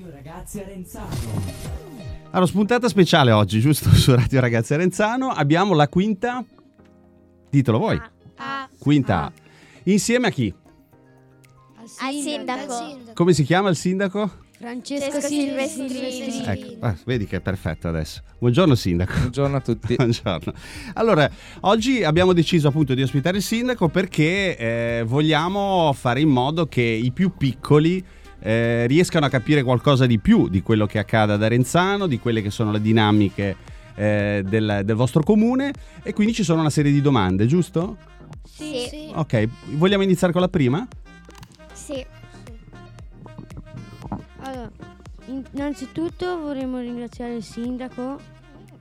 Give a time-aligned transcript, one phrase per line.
[0.00, 1.08] Radio Ragazzi Arenzano.
[2.30, 3.90] Allora, spuntata speciale oggi, giusto?
[3.92, 5.28] Su Radio Ragazzi Arenzano.
[5.28, 6.42] Abbiamo la quinta.
[7.50, 8.00] Ditelo voi.
[8.36, 8.68] A.
[8.78, 9.24] Quinta.
[9.24, 9.32] A.
[9.84, 10.54] Insieme a chi?
[11.76, 13.12] Al sindaco.
[13.12, 14.48] Come si chiama il sindaco?
[14.56, 16.50] Francesco Francesco.
[16.50, 18.22] Ecco, ah, vedi che è perfetto adesso.
[18.38, 19.12] Buongiorno sindaco.
[19.18, 19.96] Buongiorno a tutti.
[19.96, 20.52] Buongiorno.
[20.94, 21.30] Allora,
[21.60, 26.80] oggi abbiamo deciso appunto di ospitare il sindaco perché eh, vogliamo fare in modo che
[26.80, 28.02] i più piccoli
[28.40, 32.42] eh, riescano a capire qualcosa di più di quello che accade ad Arenzano, di quelle
[32.42, 33.56] che sono le dinamiche
[33.94, 37.96] eh, del, del vostro comune e quindi ci sono una serie di domande, giusto?
[38.44, 39.10] Sì.
[39.14, 40.86] Ok, vogliamo iniziare con la prima?
[41.72, 42.04] Sì.
[44.38, 44.70] Allora,
[45.52, 48.18] innanzitutto vorremmo ringraziare il sindaco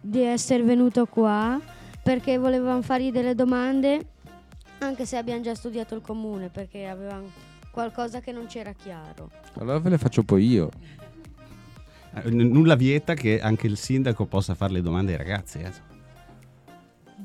[0.02, 1.60] di essere venuto qua
[2.02, 4.06] perché volevamo fargli delle domande
[4.80, 7.30] anche se abbiamo già studiato il comune perché avevamo
[7.72, 9.30] qualcosa che non c'era chiaro.
[9.60, 10.70] Allora ve le faccio poi io.
[12.16, 15.60] Eh, n- nulla vieta che anche il sindaco possa fare le domande ai ragazzi.
[15.60, 15.72] eh.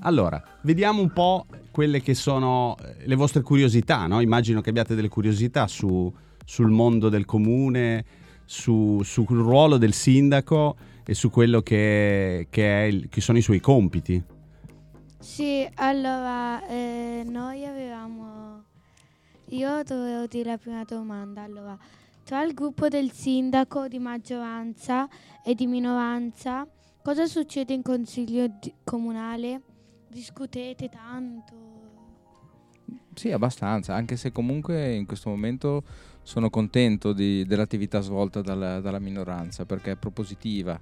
[0.00, 4.20] Allora, vediamo un po' quelle che sono eh, le vostre curiosità, no?
[4.20, 6.12] Immagino che abbiate delle curiosità su-
[6.44, 8.04] sul mondo del comune,
[8.44, 10.76] su- sul ruolo del sindaco
[11.06, 14.22] e su quello che, che è il- che sono i suoi compiti.
[15.20, 18.64] Sì, allora eh, noi avevamo.
[19.54, 21.42] Io dovevo dire la prima domanda.
[21.42, 21.78] Allora,
[22.24, 25.08] tra il gruppo del sindaco di maggioranza
[25.44, 26.66] e di minoranza,
[27.00, 29.62] cosa succede in consiglio di- comunale?
[30.08, 31.52] Discutete tanto?
[33.14, 35.84] Sì, abbastanza, anche se comunque in questo momento
[36.22, 40.76] sono contento di- dell'attività svolta dalla, dalla minoranza perché è propositiva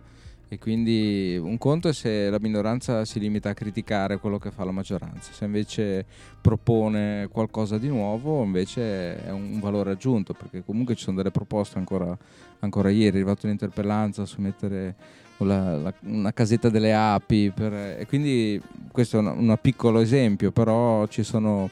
[0.52, 4.64] e quindi un conto è se la minoranza si limita a criticare quello che fa
[4.64, 6.04] la maggioranza, se invece
[6.42, 11.78] propone qualcosa di nuovo invece è un valore aggiunto perché comunque ci sono delle proposte
[11.78, 12.14] ancora,
[12.58, 14.94] ancora ieri, è arrivata un'interpellanza su mettere
[15.38, 21.06] la- la- una casetta delle api per- e quindi questo è un, piccolo esempio, però
[21.06, 21.70] ci sono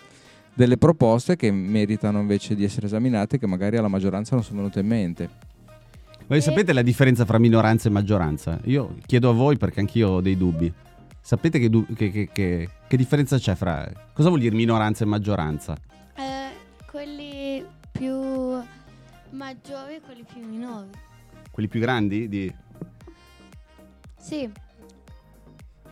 [0.54, 4.80] delle proposte che meritano invece di essere esaminate che magari alla maggioranza non sono venute
[4.80, 5.49] in mente.
[6.30, 8.60] Voi E- sapete la differenza fra minoranza e maggioranza?
[8.66, 10.72] Io chiedo a voi perché anch'io ho dei dubbi.
[11.20, 12.28] Sapete che, du- che- che-
[12.86, 13.90] che- differenza c'è fra...
[14.12, 15.76] Cosa vuol dire minoranza e maggioranza?
[16.14, 16.50] Eh,
[16.88, 18.14] quelli più
[19.30, 20.86] maggiori e quelli più minori.
[21.50, 22.28] Quelli più grandi?
[22.28, 22.54] Di...
[24.16, 24.48] Sì,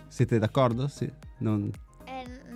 [0.06, 0.86] Siete d'accordo?
[0.86, 1.10] Sì.
[1.38, 1.68] Non-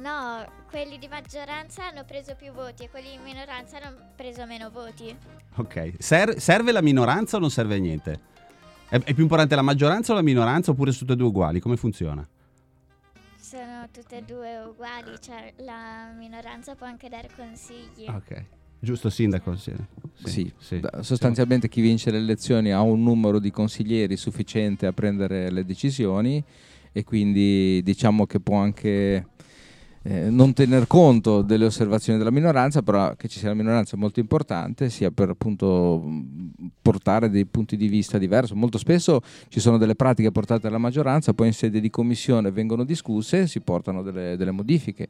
[0.02, 4.68] no, quelli di maggioranza hanno preso più voti e quelli di minoranza hanno preso meno
[4.70, 5.16] voti.
[5.56, 5.94] Ok.
[5.98, 8.20] Ser- serve la minoranza o non serve a niente?
[8.88, 11.60] È, è più importante la maggioranza o la minoranza oppure sono tutte e due uguali?
[11.60, 12.28] Come funziona?
[13.36, 18.06] Sono tutte e due uguali, cioè la minoranza può anche dare consigli.
[18.08, 18.44] Ok.
[18.80, 19.54] Giusto sindaco?
[19.54, 19.72] Sì.
[20.24, 20.80] Sì, sì.
[20.80, 25.64] da- sostanzialmente chi vince le elezioni ha un numero di consiglieri sufficiente a prendere le
[25.64, 26.42] decisioni
[26.90, 29.28] e quindi diciamo che può anche
[30.02, 33.98] eh, non tener conto delle osservazioni della minoranza, però che ci sia la minoranza è
[33.98, 36.02] molto importante, sia per appunto
[36.80, 38.54] portare dei punti di vista diversi.
[38.54, 42.84] Molto spesso ci sono delle pratiche portate dalla maggioranza, poi in sede di commissione vengono
[42.84, 45.08] discusse e si portano delle, delle modifiche,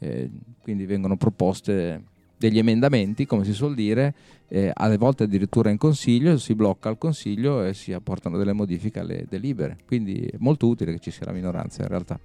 [0.00, 0.28] Eh,
[0.60, 2.02] quindi vengono proposte
[2.36, 4.12] degli emendamenti, come si suol dire,
[4.48, 8.98] eh, alle volte addirittura in consiglio, si blocca il consiglio e si apportano delle modifiche
[8.98, 9.78] alle delibere.
[9.86, 12.18] Quindi è molto utile che ci sia la minoranza in realtà.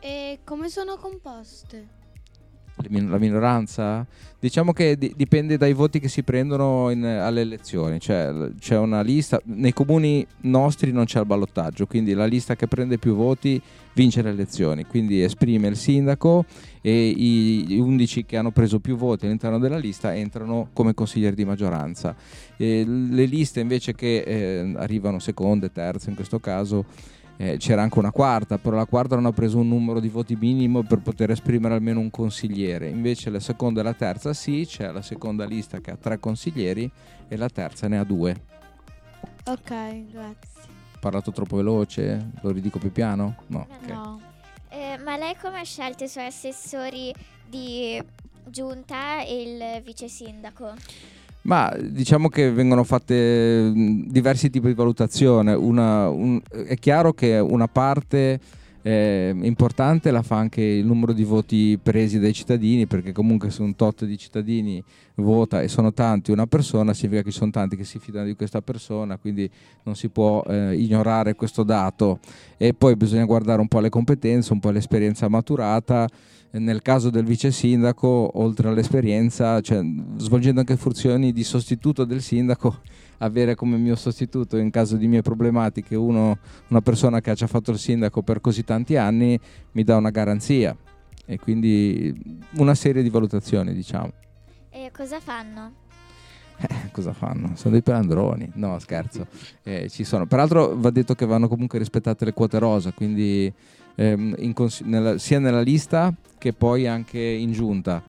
[0.00, 1.98] E come sono composte?
[2.88, 4.06] La minoranza,
[4.38, 9.02] diciamo che di- dipende dai voti che si prendono in- alle elezioni, cioè c'è una
[9.02, 13.60] lista, nei comuni nostri non c'è il ballottaggio, quindi la lista che prende più voti
[13.92, 16.46] vince le elezioni, quindi esprime il sindaco
[16.80, 21.36] e i gli 11 che hanno preso più voti all'interno della lista entrano come consiglieri
[21.36, 22.16] di maggioranza.
[22.56, 26.86] E le liste invece che eh, arrivano seconde, terze in questo caso,
[27.40, 30.36] eh, c'era anche una quarta, però la quarta non ha preso un numero di voti
[30.36, 32.86] minimo per poter esprimere almeno un consigliere.
[32.88, 36.90] Invece la seconda e la terza sì, c'è la seconda lista che ha tre consiglieri
[37.28, 38.42] e la terza ne ha due.
[39.46, 40.68] Ok, grazie.
[40.94, 42.32] Ho parlato troppo veloce?
[42.42, 43.36] Lo ridico più piano?
[43.46, 43.66] No.
[43.70, 43.88] ok.
[43.88, 44.20] No.
[44.68, 47.10] Eh, ma lei come ha scelto i suoi assessori
[47.48, 47.98] di
[48.44, 50.74] giunta e il vice sindaco?
[51.42, 55.54] Ma diciamo che vengono fatte mh, diversi tipi di valutazione.
[55.54, 58.38] Una- un- è chiaro che una parte
[58.82, 63.62] eh, importante la fa anche il numero di voti presi dai cittadini, perché comunque se
[63.62, 64.82] un tot di cittadini
[65.20, 68.34] vota e sono tanti una persona, significa che ci sono tanti che si fidano di
[68.34, 69.48] questa persona, quindi
[69.84, 72.18] non si può eh, ignorare questo dato.
[72.56, 76.08] E poi bisogna guardare un po' le competenze, un po' l'esperienza maturata.
[76.52, 79.80] Nel caso del vice sindaco, oltre all'esperienza, cioè,
[80.16, 82.80] svolgendo anche funzioni di sostituto del sindaco,
[83.18, 86.38] avere come mio sostituto in caso di mie problematiche uno,
[86.68, 89.38] una persona che ha già fatto il sindaco per così tanti anni
[89.72, 90.76] mi dà una garanzia
[91.30, 92.12] e quindi
[92.56, 94.12] una serie di valutazioni diciamo.
[94.70, 95.72] E cosa fanno?
[96.58, 97.56] Eh, cosa fanno?
[97.56, 98.52] Sono dei pelandroni.
[98.54, 99.26] No, scherzo.
[99.64, 100.26] Eh, ci sono.
[100.26, 103.52] Peraltro va detto che vanno comunque rispettate le quote rosa, quindi
[103.96, 108.04] ehm, cons- nella, sia nella lista che poi anche in giunta.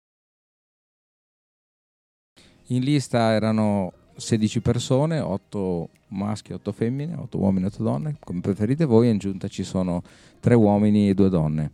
[2.67, 8.85] In lista erano 16 persone, 8 maschi, 8 femmine, 8 uomini, 8 donne, come preferite
[8.85, 10.03] voi, in giunta ci sono
[10.39, 11.71] 3 uomini e 2 donne.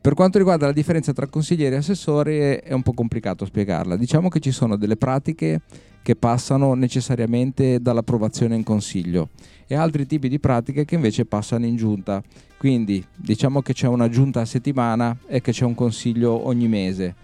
[0.00, 3.96] Per quanto riguarda la differenza tra consiglieri e assessori è un po' complicato spiegarla.
[3.96, 5.60] Diciamo che ci sono delle pratiche
[6.02, 9.30] che passano necessariamente dall'approvazione in consiglio
[9.66, 12.22] e altri tipi di pratiche che invece passano in giunta.
[12.56, 17.14] Quindi diciamo che c'è una giunta a settimana e che c'è un consiglio ogni mese.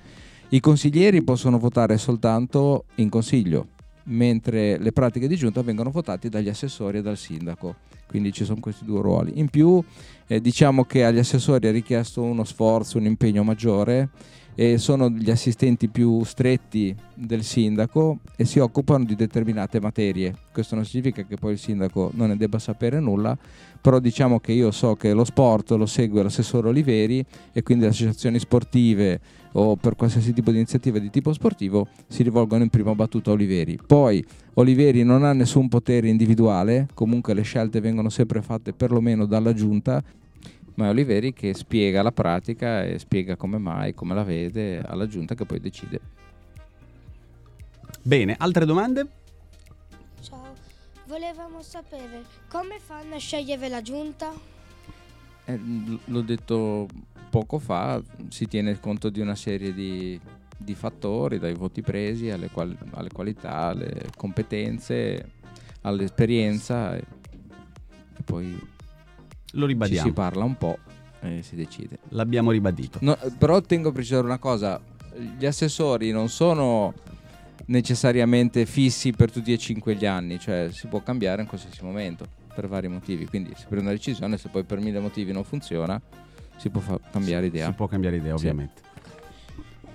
[0.50, 3.68] I consiglieri possono votare soltanto in consiglio,
[4.04, 7.76] mentre le pratiche di giunta vengono votate dagli assessori e dal sindaco.
[8.06, 9.38] Quindi ci sono questi due ruoli.
[9.38, 9.82] In più
[10.26, 14.10] eh, diciamo che agli assessori è richiesto uno sforzo, un impegno maggiore
[14.56, 20.34] e sono gli assistenti più stretti del sindaco e si occupano di determinate materie.
[20.52, 23.36] Questo non significa che poi il sindaco non ne debba sapere nulla,
[23.80, 27.90] però diciamo che io so che lo sport lo segue l'assessore Oliveri e quindi le
[27.90, 29.20] associazioni sportive
[29.52, 33.34] o per qualsiasi tipo di iniziativa di tipo sportivo si rivolgono in prima battuta a
[33.34, 33.78] Oliveri.
[33.84, 34.24] Poi
[34.54, 40.02] Oliveri non ha nessun potere individuale, comunque le scelte vengono sempre fatte perlomeno dalla giunta
[40.74, 45.06] ma è Oliveri che spiega la pratica e spiega come mai, come la vede alla
[45.06, 46.00] giunta che poi decide.
[48.02, 49.06] Bene, altre domande?
[50.20, 50.52] Ciao,
[51.06, 54.32] volevamo sapere come fanno a scegliere la giunta?
[55.46, 55.60] Eh,
[56.04, 56.88] l'ho detto
[57.30, 60.18] poco fa, si tiene conto di una serie di,
[60.56, 65.32] di fattori, dai voti presi alle, quali, alle, qualità, alle competenze,
[65.82, 67.04] all'esperienza e,
[68.16, 68.58] e poi
[69.52, 70.02] lo ribadiamo.
[70.02, 70.78] Ci si parla un po'
[71.20, 71.98] e si decide.
[72.10, 72.98] L'abbiamo ribadito.
[73.02, 74.80] No, però tengo a precisare una cosa,
[75.38, 76.92] gli assessori non sono
[77.66, 82.26] necessariamente fissi per tutti e cinque gli anni, cioè si può cambiare in qualsiasi momento
[82.54, 86.00] per vari motivi, quindi si prende una decisione, se poi per mille motivi non funziona,
[86.56, 87.66] si può fa- cambiare idea.
[87.66, 88.82] Si può cambiare idea, ovviamente.
[88.84, 88.93] Sì.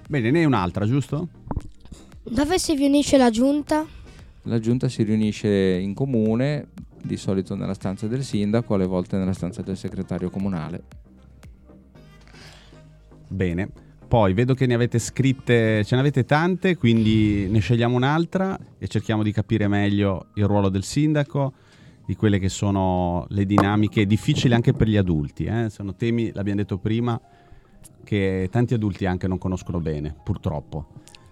[0.09, 1.27] Bene, ne è un'altra, giusto?
[2.23, 3.85] Dove si riunisce la giunta?
[4.43, 6.69] La giunta si riunisce in comune,
[7.03, 10.81] di solito nella stanza del sindaco, alle volte nella stanza del segretario comunale.
[13.27, 13.69] Bene,
[14.07, 18.87] poi vedo che ne avete scritte, ce ne avete tante, quindi ne scegliamo un'altra e
[18.87, 21.53] cerchiamo di capire meglio il ruolo del sindaco,
[22.07, 25.43] di quelle che sono le dinamiche difficili anche per gli adulti.
[25.43, 25.69] Eh?
[25.69, 27.21] Sono temi, l'abbiamo detto prima,
[28.03, 30.87] che tanti adulti anche non conoscono bene, purtroppo.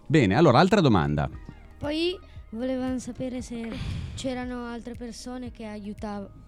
[0.05, 1.29] Bene, allora, altra domanda.
[1.77, 2.17] Poi
[2.49, 3.69] Volevano sapere se
[4.15, 6.45] c'erano altre persone che aiutavano.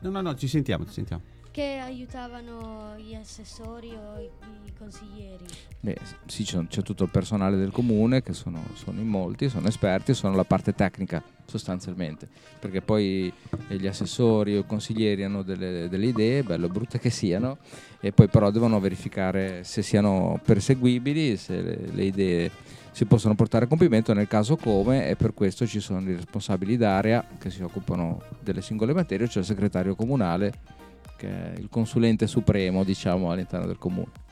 [0.00, 1.22] No, no, no, ci sentiamo, ci sentiamo.
[1.56, 4.28] Che aiutavano gli assessori o i,
[4.66, 5.42] i consiglieri.
[5.80, 9.66] Beh, sì, c'è, c'è, tutto il personale del comune che sono, sono, in molti, sono
[9.66, 13.32] esperti, sono la parte tecnica sostanzialmente, perché poi
[13.68, 17.56] gli assessori o i consiglieri hanno delle, delle idee, bello o brutte che siano,
[18.00, 22.50] e poi però devono verificare se siano perseguibili, se le, le idee
[22.90, 26.76] si possono portare a compimento nel caso come e per questo ci sono i responsabili
[26.76, 30.75] d'area che si occupano delle singole materie, cioè il segretario comunale
[31.16, 34.24] che è il consulente supremo diciamo all'interno del comune.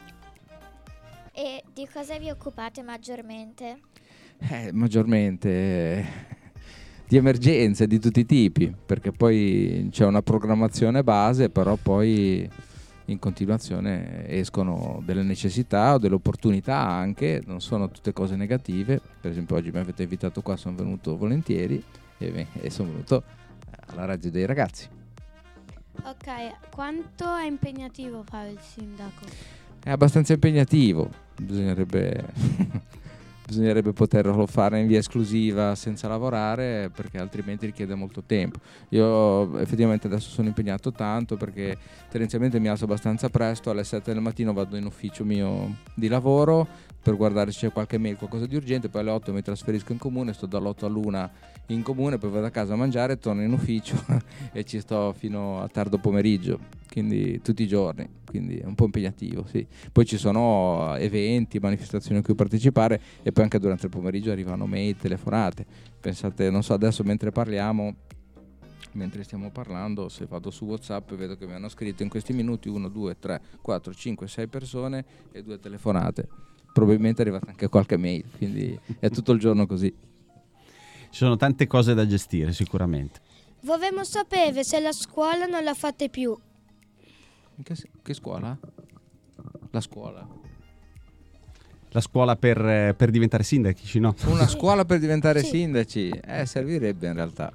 [1.32, 3.78] E di cosa vi occupate maggiormente?
[4.38, 6.06] Eh, maggiormente eh,
[7.08, 12.48] di emergenze di tutti i tipi, perché poi c'è una programmazione base, però poi
[13.06, 19.30] in continuazione escono delle necessità o delle opportunità anche, non sono tutte cose negative, per
[19.30, 21.82] esempio oggi mi avete invitato qua, sono venuto volentieri
[22.18, 23.22] e, e sono venuto
[23.86, 24.88] alla radio dei ragazzi.
[26.02, 29.24] Ok, quanto è impegnativo fare il sindaco?
[29.82, 31.08] È abbastanza impegnativo,
[31.40, 32.24] bisognerebbe
[33.46, 38.58] bisognerebbe poterlo fare in via esclusiva senza lavorare perché altrimenti richiede molto tempo.
[38.90, 41.76] Io effettivamente adesso sono impegnato tanto perché
[42.08, 46.66] tendenzialmente mi alzo abbastanza presto, alle 7 del mattino vado in ufficio mio di lavoro
[47.04, 49.98] per guardare se c'è qualche mail, qualcosa di urgente, poi alle 8 mi trasferisco in
[49.98, 51.30] comune, sto dall'8 all'1
[51.66, 54.02] in comune, poi vado a casa a mangiare, torno in ufficio
[54.52, 56.58] e ci sto fino a tardo pomeriggio,
[56.90, 59.64] quindi tutti i giorni, quindi è un po' impegnativo, sì.
[59.92, 64.66] Poi ci sono eventi, manifestazioni a cui partecipare e poi anche durante il pomeriggio arrivano
[64.66, 65.64] mail, telefonate.
[66.00, 67.94] Pensate, non so, adesso mentre parliamo
[68.94, 72.68] mentre stiamo parlando, se vado su WhatsApp vedo che mi hanno scritto in questi minuti
[72.68, 76.28] 1, 2, 3, 4, 5, 6 persone e due telefonate.
[76.72, 79.92] Probabilmente è arrivata anche qualche mail, quindi è tutto il giorno così.
[79.92, 83.20] Ci sono tante cose da gestire sicuramente.
[83.60, 86.36] Vorremmo sapere se la scuola non la fate più.
[87.62, 88.56] Che, che scuola?
[89.70, 90.26] La scuola.
[91.90, 94.14] La scuola per, per diventare sindaci, no?
[94.26, 95.46] Una scuola per diventare Sì.
[95.50, 96.08] sindaci?
[96.08, 97.52] Eh, servirebbe in realtà.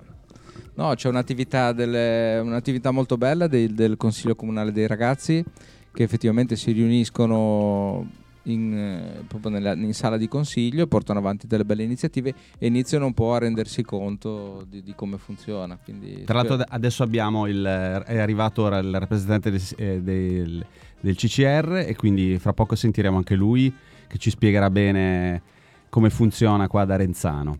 [0.76, 5.44] No, c'è un'attività, delle- un'attività molto bella del, del Consiglio Comunale dei Ragazzi
[5.92, 8.10] che effettivamente si riuniscono
[8.54, 13.06] in, eh, proprio nella- in sala di consiglio, portano avanti delle belle iniziative e iniziano
[13.06, 15.78] un po' a rendersi conto di, di come funziona.
[15.84, 20.66] Quindi Tra l'altro ad- adesso abbiamo il, è arrivato ora il rappresentante del, eh, del-
[21.02, 23.74] del CCR e quindi fra poco sentiremo anche lui
[24.08, 25.42] che ci spiegherà bene
[25.90, 27.60] come funziona qua ad Arenzano.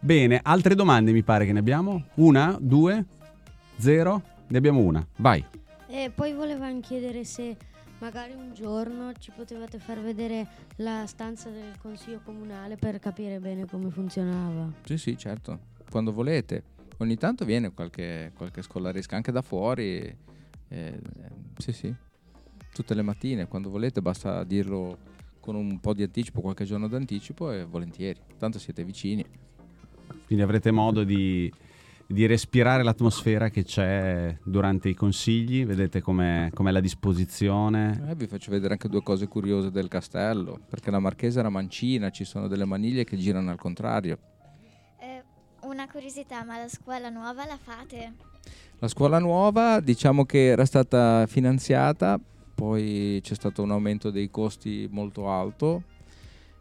[0.00, 2.04] Bene, altre domande mi pare che ne abbiamo?
[2.14, 3.04] Una, due,
[3.76, 4.22] zero?
[4.48, 5.44] Ne abbiamo una, vai.
[5.88, 7.56] E poi volevamo chiedere se
[7.98, 13.66] magari un giorno ci potevate far vedere la stanza del consiglio comunale per capire bene
[13.66, 14.72] come funzionava.
[14.84, 15.58] Sì, sì, certo,
[15.90, 16.76] quando volete.
[16.98, 19.98] Ogni tanto viene qualche, qualche scolaresca anche da fuori.
[20.00, 20.16] eh,
[20.68, 21.00] eh,
[21.58, 21.94] sì, sì,
[22.72, 24.98] tutte le mattine, quando volete, basta dirlo
[25.40, 28.20] con un po' di anticipo, qualche giorno d'anticipo e volentieri.
[28.36, 29.24] Tanto siete vicini.
[30.26, 31.50] Quindi avrete modo di,
[32.10, 38.02] di respirare l'atmosfera che c'è durante i consigli, vedete com'è, com'è la disposizione.
[38.08, 42.08] Eh, vi faccio vedere anche due cose curiose del castello, perché la marchesa era mancina,
[42.08, 44.18] ci sono delle maniglie che girano al contrario.
[44.98, 45.22] Eh,
[45.64, 48.12] una curiosità, ma la scuola nuova la fate?
[48.78, 52.18] La scuola nuova diciamo che era stata finanziata,
[52.54, 55.82] poi c'è stato un aumento dei costi molto alto,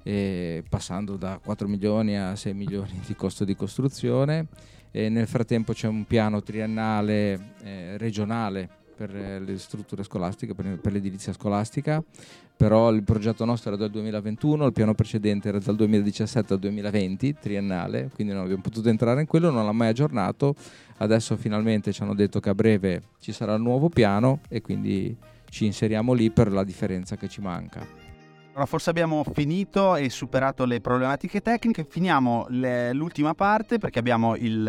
[0.04, 4.48] eh, passando da 4 milioni a 6 milioni di costo di costruzione.
[4.91, 10.91] E nel frattempo c'è un piano triennale eh, regionale per eh, le strutture scolastiche, per,
[10.91, 12.03] l'edilizia scolastica,
[12.58, 17.36] però il progetto nostro era del 2021, il piano precedente era dal 2017 al 2020,
[17.39, 20.56] triennale, quindi non abbiamo potuto entrare in quello, non l'ha mai aggiornato,
[20.98, 25.15] adesso finalmente ci hanno detto che a breve ci sarà il nuovo piano e quindi
[25.50, 28.07] ci inseriamo lì per la differenza che ci manca.
[28.58, 31.86] Allora, forse abbiamo finito e superato le problematiche tecniche.
[31.88, 34.68] Finiamo le- l'ultima parte perché abbiamo il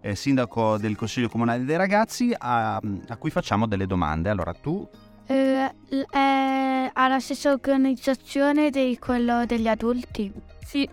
[0.00, 4.30] eh, sindaco del Consiglio Comunale dei Ragazzi a, a cui facciamo delle domande.
[4.30, 4.88] Allora, tu
[5.26, 5.74] Eh,
[6.08, 10.32] è alla stessa organizzazione di quello degli adulti.
[10.64, 10.88] Sì,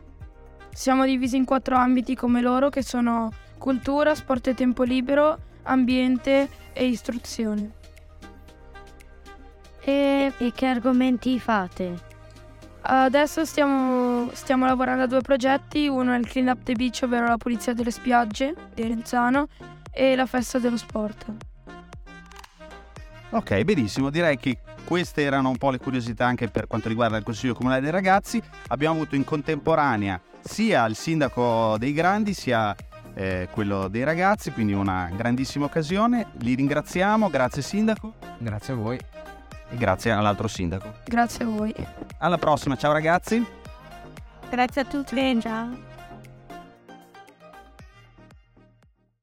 [0.74, 6.50] siamo divisi in quattro ambiti come loro che sono cultura, sport e tempo libero, ambiente
[6.74, 7.72] e istruzione.
[9.80, 12.05] E E che argomenti fate?
[12.88, 17.28] Adesso stiamo, stiamo lavorando a due progetti, uno è il Clean Up the Beach, ovvero
[17.28, 19.48] la pulizia delle spiagge di Arenzano,
[19.92, 21.26] e la festa dello sport.
[23.32, 24.12] Ok, benissimo.
[24.12, 27.82] Direi che queste erano un po' le curiosità anche per quanto riguarda il Consiglio Comunale
[27.82, 28.42] dei Ragazzi.
[28.68, 32.76] Abbiamo avuto in contemporanea sia il sindaco dei grandi sia
[33.16, 36.28] eh, quello dei ragazzi, quindi una grandissima occasione.
[36.40, 39.00] Li ringraziamo, grazie sindaco Grazie a voi.
[39.70, 40.94] E grazie all'altro sindaco.
[41.06, 41.74] Grazie a voi.
[42.20, 43.46] Alla prossima, ciao ragazzi.
[44.50, 45.42] Grazie a tutti.
[45.42, 45.94] Ciao.